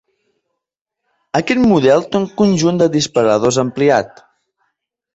Aquest 1.41 1.61
model 1.73 2.03
té 2.15 2.19
un 2.23 2.27
conjunt 2.41 2.83
de 2.83 2.91
disparadors 2.99 3.63
ampliat. 3.69 4.29